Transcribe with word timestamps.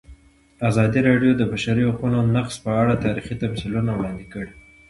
ازادي 0.69 0.99
راډیو 1.09 1.31
د 1.35 1.39
د 1.41 1.43
بشري 1.53 1.83
حقونو 1.89 2.19
نقض 2.35 2.55
په 2.65 2.71
اړه 2.81 3.01
تاریخي 3.05 3.35
تمثیلونه 3.43 3.91
وړاندې 3.93 4.25
کړي. 4.33 4.51